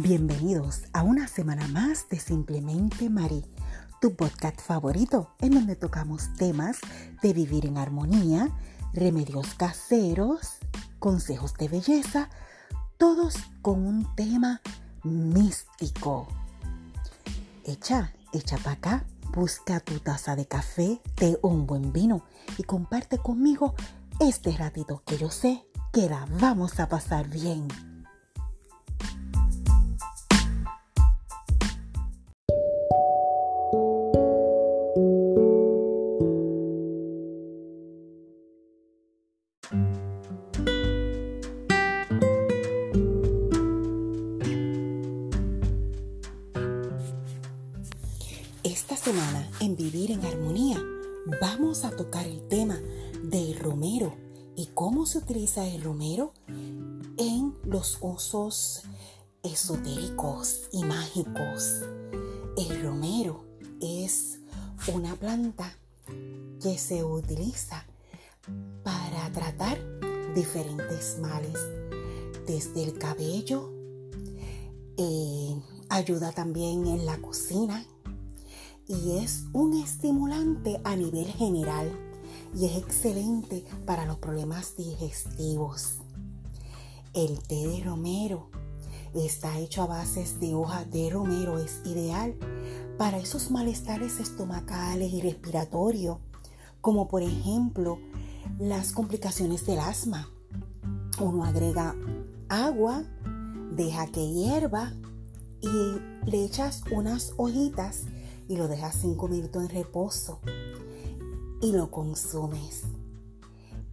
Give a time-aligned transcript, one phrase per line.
[0.00, 3.44] Bienvenidos a una semana más de Simplemente Mari,
[4.00, 6.78] tu podcast favorito en donde tocamos temas
[7.20, 8.48] de vivir en armonía,
[8.92, 10.58] remedios caseros,
[11.00, 12.30] consejos de belleza,
[12.96, 14.60] todos con un tema
[15.02, 16.28] místico.
[17.64, 19.04] Echa, echa para acá,
[19.34, 22.22] busca tu taza de café, té o un buen vino
[22.56, 23.74] y comparte conmigo
[24.20, 27.66] este ratito que yo sé que la vamos a pasar bien.
[48.68, 50.78] Esta semana en Vivir en Armonía
[51.40, 52.78] vamos a tocar el tema
[53.22, 54.14] del romero
[54.56, 56.34] y cómo se utiliza el romero
[57.16, 58.82] en los usos
[59.42, 61.80] esotéricos y mágicos.
[62.58, 63.42] El romero
[63.80, 64.38] es
[64.92, 65.74] una planta
[66.62, 67.86] que se utiliza
[68.82, 69.78] para tratar
[70.34, 71.58] diferentes males,
[72.46, 73.72] desde el cabello,
[74.98, 77.86] eh, ayuda también en la cocina,
[78.88, 81.92] y es un estimulante a nivel general
[82.56, 85.98] y es excelente para los problemas digestivos.
[87.12, 88.48] El té de romero
[89.14, 92.34] está hecho a bases de hoja de romero, es ideal
[92.96, 96.18] para esos malestares estomacales y respiratorios,
[96.80, 97.98] como por ejemplo
[98.58, 100.30] las complicaciones del asma.
[101.20, 101.94] Uno agrega
[102.48, 103.04] agua,
[103.72, 104.92] deja que hierva
[105.60, 108.04] y le echas unas hojitas
[108.48, 110.40] y lo dejas cinco minutos en reposo
[111.60, 112.82] y lo consumes.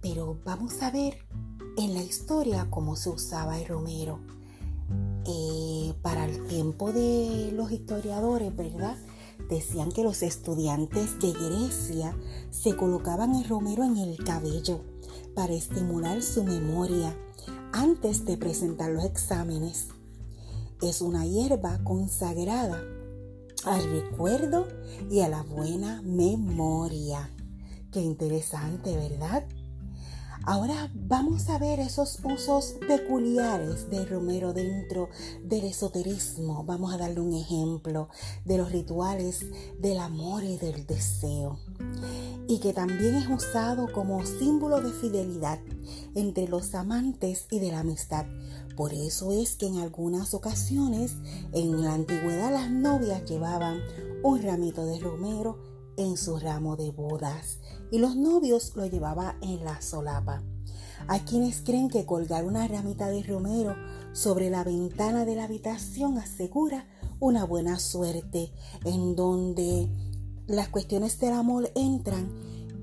[0.00, 1.18] Pero vamos a ver
[1.76, 4.20] en la historia cómo se usaba el romero.
[5.26, 8.96] Eh, para el tiempo de los historiadores, ¿verdad?
[9.48, 12.14] Decían que los estudiantes de Grecia
[12.50, 14.80] se colocaban el romero en el cabello
[15.34, 17.16] para estimular su memoria
[17.72, 19.88] antes de presentar los exámenes.
[20.82, 22.82] Es una hierba consagrada
[23.64, 24.66] al recuerdo
[25.10, 27.30] y a la buena memoria.
[27.90, 29.44] Qué interesante, ¿verdad?
[30.46, 35.08] Ahora vamos a ver esos usos peculiares de romero dentro
[35.42, 36.64] del esoterismo.
[36.64, 38.08] Vamos a darle un ejemplo
[38.44, 39.46] de los rituales
[39.78, 41.58] del amor y del deseo.
[42.46, 45.58] Y que también es usado como símbolo de fidelidad
[46.14, 48.26] entre los amantes y de la amistad.
[48.76, 51.16] Por eso es que en algunas ocasiones
[51.52, 53.78] en la antigüedad las novias llevaban
[54.22, 55.58] un ramito de romero
[55.96, 57.58] en su ramo de bodas
[57.90, 60.42] y los novios lo llevaban en la solapa.
[61.06, 63.76] Hay quienes creen que colgar una ramita de romero
[64.12, 66.86] sobre la ventana de la habitación asegura
[67.20, 68.52] una buena suerte
[68.84, 69.88] en donde
[70.46, 72.28] las cuestiones del amor entran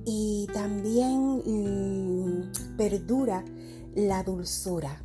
[0.05, 3.44] y también mm, perdura
[3.95, 5.03] la dulzura.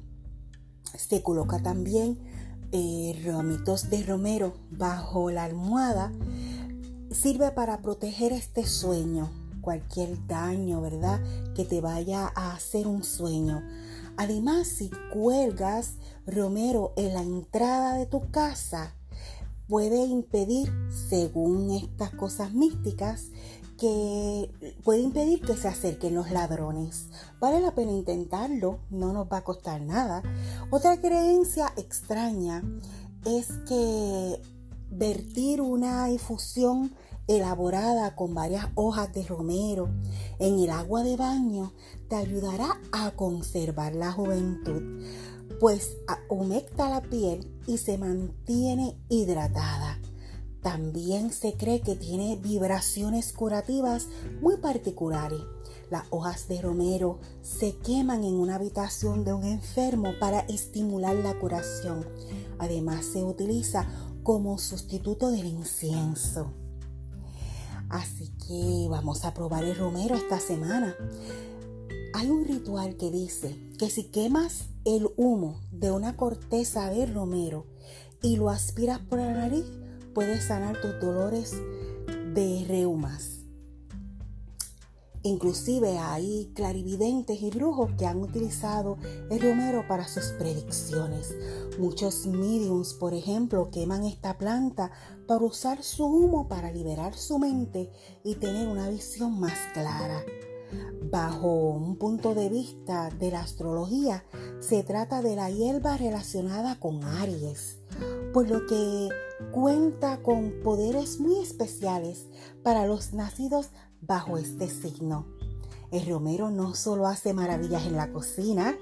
[0.97, 2.19] Se coloca también
[2.73, 6.13] eh, ramitos de romero bajo la almohada.
[7.11, 9.31] Sirve para proteger este sueño,
[9.61, 11.21] cualquier daño, ¿verdad?
[11.55, 13.63] Que te vaya a hacer un sueño.
[14.17, 15.95] Además, si cuelgas
[16.27, 18.96] romero en la entrada de tu casa,
[19.69, 20.73] puede impedir,
[21.09, 23.31] según estas cosas místicas,
[23.79, 24.51] que
[24.85, 27.09] puede impedir que se acerquen los ladrones.
[27.41, 30.23] Vale la pena intentarlo, no nos va a costar nada.
[30.71, 32.63] Otra creencia extraña
[33.25, 34.41] es que
[34.91, 36.93] vertir una infusión
[37.29, 39.89] elaborada con varias hojas de romero
[40.39, 41.73] en el agua de baño
[42.09, 45.03] te ayudará a conservar la juventud,
[45.61, 45.97] pues
[46.29, 49.99] humecta la piel y se mantiene hidratada.
[50.63, 54.07] También se cree que tiene vibraciones curativas
[54.41, 55.41] muy particulares.
[55.91, 61.39] Las hojas de romero se queman en una habitación de un enfermo para estimular la
[61.39, 62.05] curación.
[62.59, 63.87] Además se utiliza
[64.25, 66.53] como sustituto del incienso.
[67.89, 70.97] Así que vamos a probar el romero esta semana.
[72.15, 77.67] Hay un ritual que dice que si quemas el humo de una corteza de romero
[78.23, 79.67] y lo aspiras por la nariz,
[80.15, 81.55] puede sanar tus dolores
[82.35, 83.41] de reumas.
[85.23, 88.97] Inclusive hay clarividentes y brujos que han utilizado
[89.29, 91.35] el romero para sus predicciones.
[91.81, 94.93] Muchos mediums, por ejemplo, queman esta planta
[95.27, 97.91] para usar su humo para liberar su mente
[98.23, 100.25] y tener una visión más clara.
[101.11, 104.25] Bajo un punto de vista de la astrología,
[104.61, 107.79] se trata de la hierba relacionada con Aries,
[108.33, 109.09] por lo que
[109.53, 112.27] cuenta con poderes muy especiales
[112.63, 113.71] para los nacidos
[114.01, 115.27] bajo este signo.
[115.91, 118.77] El romero no solo hace maravillas en la cocina,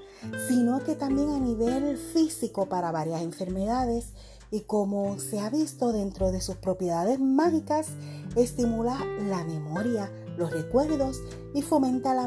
[0.47, 4.13] sino que también a nivel físico para varias enfermedades
[4.51, 7.87] y como se ha visto dentro de sus propiedades mágicas,
[8.35, 8.97] estimula
[9.29, 11.21] la memoria, los recuerdos
[11.53, 12.23] y fomenta la,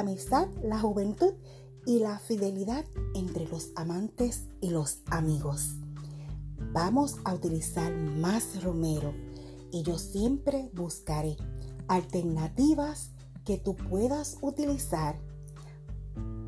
[0.00, 1.34] amistad, la juventud
[1.86, 2.84] y la fidelidad
[3.14, 5.74] entre los amantes y los amigos.
[6.72, 9.12] Vamos a utilizar más romero
[9.70, 11.36] y yo siempre buscaré
[11.88, 13.10] alternativas
[13.44, 15.20] que tú puedas utilizar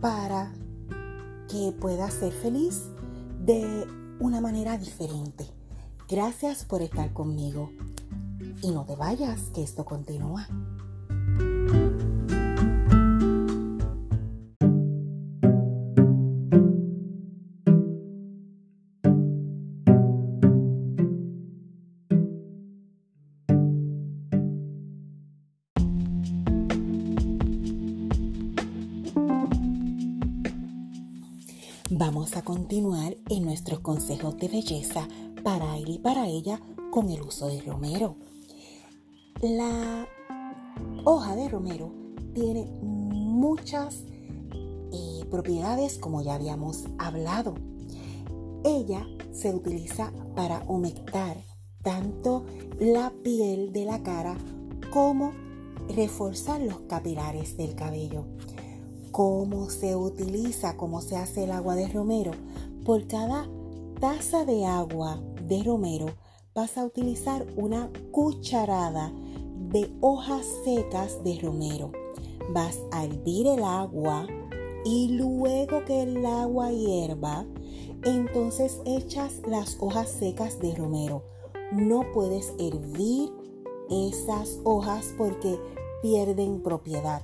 [0.01, 0.55] para
[1.49, 2.85] que puedas ser feliz
[3.45, 3.87] de
[4.21, 5.47] una manera diferente.
[6.09, 7.71] Gracias por estar conmigo
[8.63, 10.47] y no te vayas, que esto continúa.
[31.97, 35.07] Vamos a continuar en nuestros consejos de belleza
[35.45, 36.61] para él y para ella
[36.91, 38.17] con el uso de romero.
[39.41, 40.05] La
[41.05, 41.93] hoja de romero
[42.35, 44.03] tiene muchas
[44.93, 47.55] eh, propiedades como ya habíamos hablado.
[48.65, 51.45] Ella se utiliza para humectar
[51.81, 52.45] tanto
[52.81, 54.37] la piel de la cara
[54.93, 55.31] como
[55.95, 58.27] reforzar los capilares del cabello
[59.15, 62.33] cómo se utiliza, cómo se hace el agua de romero.
[62.85, 63.49] Por cada
[64.01, 66.07] taza de agua de romero
[66.53, 69.13] vas a utilizar una cucharada
[69.71, 71.93] de hojas secas de romero.
[72.53, 74.27] Vas a hervir el agua
[74.85, 77.47] y luego que el agua hierva,
[78.03, 81.23] entonces echas las hojas secas de romero.
[81.71, 83.31] No puedes hervir
[83.89, 85.57] esas hojas porque
[86.03, 87.23] pierden propiedad.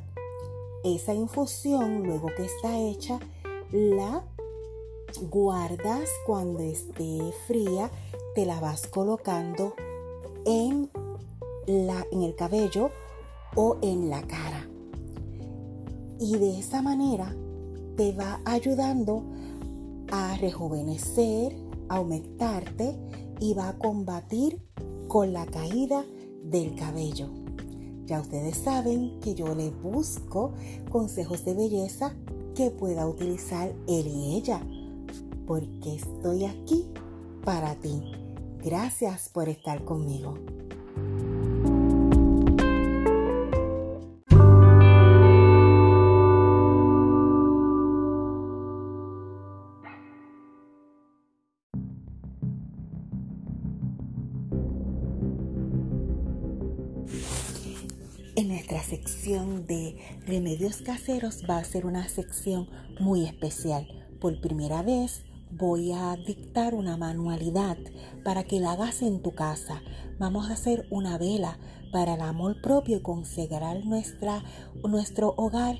[0.84, 3.18] Esa infusión, luego que está hecha,
[3.70, 4.24] la
[5.30, 7.90] guardas cuando esté fría,
[8.34, 9.74] te la vas colocando
[10.46, 10.90] en,
[11.66, 12.90] la, en el cabello
[13.54, 14.68] o en la cara.
[16.18, 17.34] Y de esa manera
[17.96, 19.22] te va ayudando
[20.10, 21.56] a rejuvenecer,
[21.88, 22.96] a aumentarte
[23.40, 24.60] y va a combatir
[25.08, 26.04] con la caída
[26.42, 27.39] del cabello.
[28.10, 30.50] Ya ustedes saben que yo les busco
[30.90, 32.12] consejos de belleza
[32.56, 34.60] que pueda utilizar él y ella,
[35.46, 36.86] porque estoy aquí
[37.44, 38.02] para ti.
[38.64, 40.34] Gracias por estar conmigo.
[60.26, 62.68] Remedios caseros va a ser una sección
[62.98, 63.86] muy especial.
[64.20, 67.76] Por primera vez voy a dictar una manualidad
[68.24, 69.82] para que la hagas en tu casa.
[70.18, 71.58] Vamos a hacer una vela
[71.92, 74.44] para el amor propio y consagrar nuestra,
[74.82, 75.76] nuestro hogar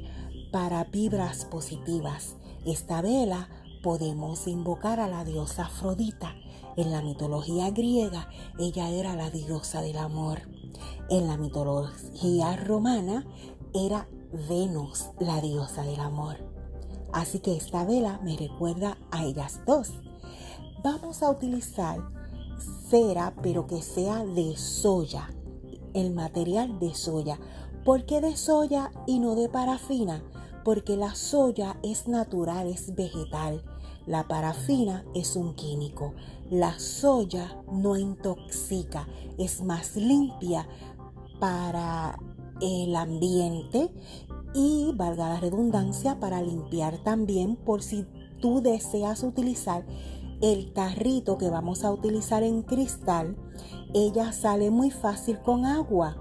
[0.51, 2.37] para vibras positivas.
[2.67, 3.49] Esta vela
[3.83, 6.35] podemos invocar a la diosa Afrodita.
[6.77, 10.41] En la mitología griega, ella era la diosa del amor.
[11.09, 13.27] En la mitología romana
[13.75, 14.09] era
[14.49, 16.37] Venus, la diosa del amor.
[17.13, 19.93] Así que esta vela me recuerda a ellas dos.
[20.83, 22.01] Vamos a utilizar
[22.89, 25.31] cera, pero que sea de soya,
[25.95, 27.39] el material de soya.
[27.85, 30.23] ¿Por qué de soya y no de parafina?
[30.65, 33.63] Porque la soya es natural, es vegetal.
[34.07, 36.15] La parafina es un químico.
[36.51, 39.09] La soya no intoxica,
[39.39, 40.69] es más limpia
[41.39, 42.19] para
[42.61, 43.91] el ambiente
[44.55, 48.07] y, valga la redundancia, para limpiar también por si
[48.41, 49.85] tú deseas utilizar
[50.41, 53.37] el tarrito que vamos a utilizar en cristal,
[53.95, 56.17] ella sale muy fácil con agua.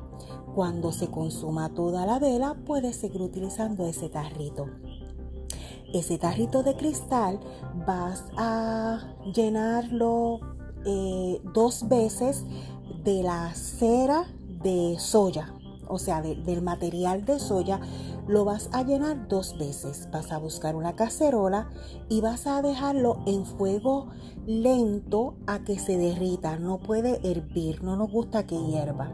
[0.53, 4.67] Cuando se consuma toda la vela, puedes seguir utilizando ese tarrito
[5.93, 7.39] ese tarrito de cristal
[7.85, 8.99] vas a
[9.33, 10.39] llenarlo
[10.85, 12.45] eh, dos veces
[13.03, 14.25] de la cera
[14.63, 15.53] de soya,
[15.89, 17.81] o sea, del material de soya,
[18.27, 20.07] lo vas a llenar dos veces.
[20.11, 21.69] Vas a buscar una cacerola
[22.07, 24.07] y vas a dejarlo en fuego
[24.45, 26.57] lento a que se derrita.
[26.57, 29.11] No puede hervir, no nos gusta que hierva.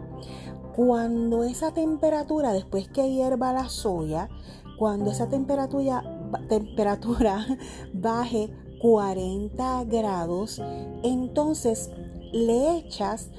[0.75, 4.29] Cuando esa temperatura, después que hierva la soya,
[4.77, 6.03] cuando esa temperatura,
[6.50, 7.46] temperatura
[7.94, 8.50] baje
[8.82, 10.62] 40 grados,
[11.03, 11.89] entonces
[12.34, 13.29] le echas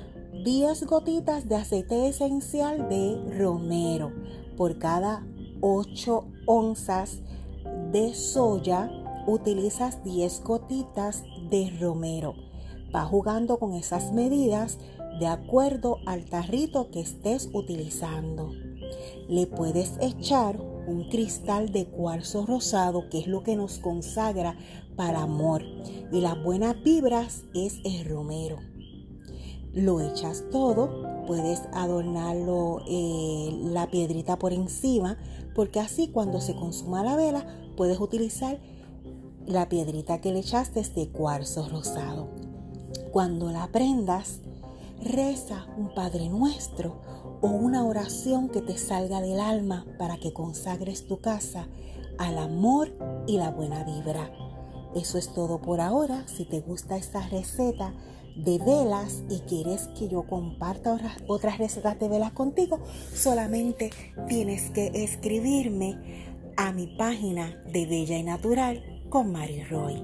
[0.47, 4.13] 10 gotitas de aceite esencial de romero
[4.57, 5.27] por cada
[5.61, 7.19] 8 onzas
[7.91, 8.89] de soya
[9.27, 12.37] utilizas 10 gotitas de romero.
[12.95, 14.79] Va jugando con esas medidas
[15.19, 18.53] de acuerdo al tarrito que estés utilizando.
[19.29, 24.57] Le puedes echar un cristal de cuarzo rosado, que es lo que nos consagra
[24.95, 25.65] para amor.
[26.13, 28.59] Y las buenas vibras es el romero.
[29.77, 35.19] Lo echas todo, puedes adornarlo eh, la piedrita por encima,
[35.55, 37.45] porque así cuando se consuma la vela
[37.77, 38.59] puedes utilizar
[39.45, 42.31] la piedrita que le echaste de cuarzo rosado.
[43.13, 44.41] Cuando la prendas,
[45.03, 47.03] reza un Padre Nuestro
[47.43, 51.69] o una oración que te salga del alma para que consagres tu casa
[52.17, 52.93] al amor
[53.27, 54.33] y la buena vibra.
[54.95, 56.27] Eso es todo por ahora.
[56.27, 57.93] Si te gusta esta receta
[58.37, 62.81] de velas y quieres que yo comparta otras recetas de velas contigo,
[63.15, 63.91] solamente
[64.29, 65.97] tienes que escribirme
[66.57, 70.03] a mi página de Bella y Natural con Mari Roy.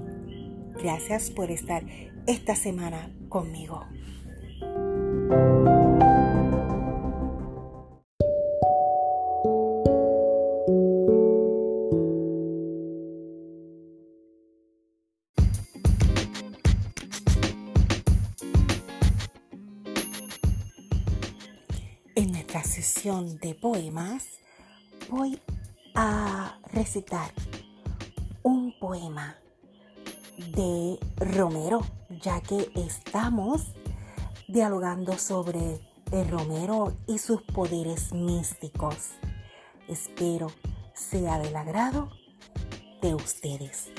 [0.81, 1.83] Gracias por estar
[2.25, 3.81] esta semana conmigo.
[22.53, 24.25] Nuestra sesión de poemas
[25.09, 25.41] voy
[25.95, 27.31] a recitar
[28.43, 29.37] un poema
[30.37, 31.81] de Romero,
[32.21, 33.73] ya que estamos
[34.47, 35.79] dialogando sobre
[36.11, 39.13] el Romero y sus poderes místicos.
[39.87, 40.51] Espero
[40.93, 42.11] sea del agrado
[43.01, 43.89] de ustedes.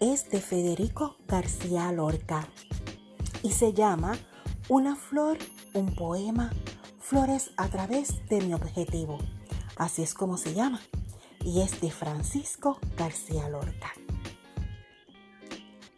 [0.00, 2.46] Es de Federico García Lorca
[3.42, 4.18] y se llama
[4.68, 5.38] Una flor,
[5.72, 6.50] un poema,
[7.04, 9.18] flores a través de mi objetivo.
[9.76, 10.80] Así es como se llama.
[11.40, 13.92] Y es de Francisco García Lorca.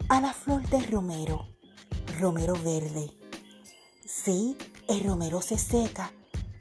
[0.09, 1.47] A la flor de romero,
[2.19, 3.13] romero verde.
[4.05, 4.59] Sí,
[4.89, 6.13] el romero se seca,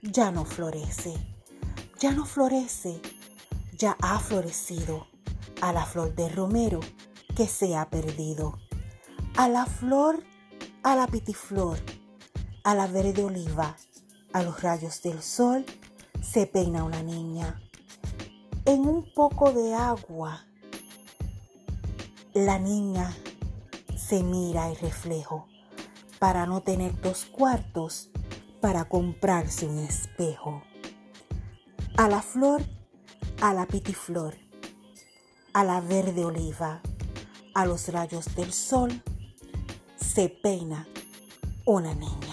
[0.03, 1.13] ya no florece.
[1.99, 3.01] Ya no florece,
[3.73, 5.07] ya ha florecido.
[5.61, 6.81] A la flor de romero
[7.35, 8.59] que se ha perdido.
[9.37, 10.23] A la flor,
[10.83, 11.79] a la pitiflor,
[12.63, 13.75] a la verde oliva,
[14.35, 15.65] a los rayos del sol
[16.21, 17.61] se peina una niña.
[18.65, 20.45] En un poco de agua,
[22.33, 23.15] la niña
[23.95, 25.47] se mira el reflejo
[26.19, 28.09] para no tener dos cuartos
[28.59, 30.63] para comprarse un espejo.
[31.95, 32.61] A la flor,
[33.39, 34.35] a la pitiflor,
[35.53, 36.81] a la verde oliva,
[37.53, 39.01] a los rayos del sol,
[39.95, 40.89] se peina
[41.65, 42.24] una niña.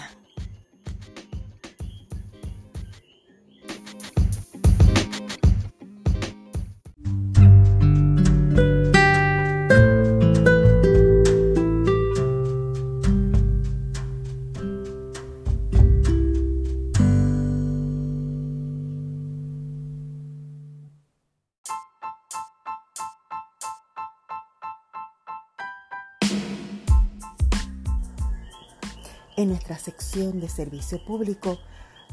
[29.77, 31.57] Sección de servicio público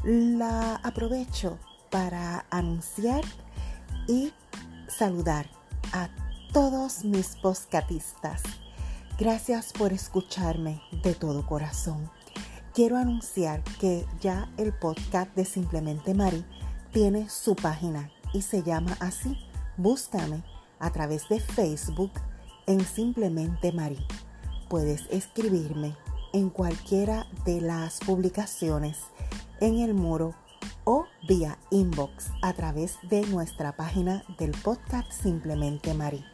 [0.03, 3.23] la aprovecho para anunciar
[4.07, 4.31] y
[4.87, 5.49] saludar
[5.93, 6.09] a
[6.53, 8.41] todos mis postcatistas.
[9.19, 12.09] Gracias por escucharme de todo corazón.
[12.73, 16.45] Quiero anunciar que ya el podcast de Simplemente Mari
[16.91, 19.37] tiene su página y se llama así.
[19.77, 20.43] Búscame
[20.79, 22.11] a través de Facebook
[22.65, 23.99] en Simplemente Mari.
[24.69, 25.95] Puedes escribirme
[26.33, 28.97] en cualquiera de las publicaciones
[29.59, 30.33] en el muro
[30.83, 36.25] o vía inbox a través de nuestra página del podcast Simplemente Mari.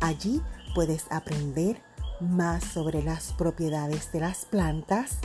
[0.00, 0.42] Allí
[0.74, 1.82] puedes aprender
[2.20, 5.18] más sobre las propiedades de las plantas,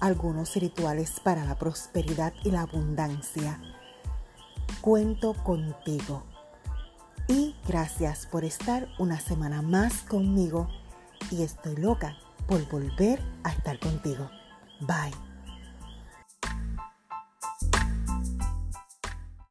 [0.00, 3.60] algunos rituales para la prosperidad y la abundancia.
[4.80, 6.24] Cuento contigo.
[7.28, 10.68] Y gracias por estar una semana más conmigo
[11.30, 14.30] y estoy loca por volver a estar contigo.
[14.80, 15.31] Bye.